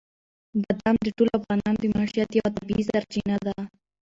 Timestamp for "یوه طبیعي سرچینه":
2.39-3.35